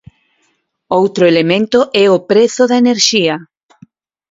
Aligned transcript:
Outro 0.99 1.23
elemento 1.31 1.79
é 2.03 2.05
o 2.17 2.19
prezo 2.29 2.63
da 2.69 2.79
enerxía. 2.83 3.35